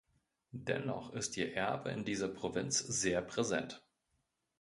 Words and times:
Dennoch 0.55 1.13
ist 1.13 1.37
ihr 1.37 1.53
Erbe 1.53 1.91
in 1.91 2.03
dieser 2.03 2.27
Provinz 2.27 2.79
sehr 2.79 3.21
präsent. 3.21 3.83